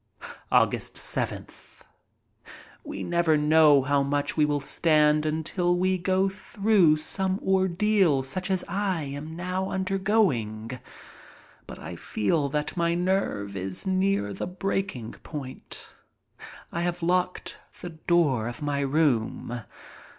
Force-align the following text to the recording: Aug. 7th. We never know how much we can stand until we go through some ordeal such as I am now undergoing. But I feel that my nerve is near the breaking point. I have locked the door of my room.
Aug. 0.51 0.71
7th. 0.71 1.81
We 2.83 3.03
never 3.03 3.37
know 3.37 3.83
how 3.83 4.01
much 4.01 4.35
we 4.35 4.47
can 4.47 4.59
stand 4.59 5.27
until 5.27 5.75
we 5.77 5.99
go 5.99 6.27
through 6.27 6.97
some 6.97 7.39
ordeal 7.45 8.23
such 8.23 8.49
as 8.49 8.63
I 8.67 9.03
am 9.03 9.35
now 9.35 9.69
undergoing. 9.69 10.71
But 11.67 11.77
I 11.77 11.95
feel 11.95 12.49
that 12.49 12.75
my 12.75 12.95
nerve 12.95 13.55
is 13.55 13.85
near 13.85 14.33
the 14.33 14.47
breaking 14.47 15.11
point. 15.21 15.93
I 16.71 16.81
have 16.81 17.03
locked 17.03 17.57
the 17.81 17.91
door 17.91 18.47
of 18.47 18.59
my 18.59 18.79
room. 18.79 19.61